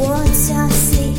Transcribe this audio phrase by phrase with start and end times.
[0.00, 1.17] 我加速